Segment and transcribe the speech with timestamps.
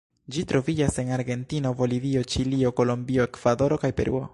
[0.35, 4.29] Ĝi troviĝas en Argentino, Bolivio, Ĉilio, Kolombio, Ekvadoro, kaj Peruo.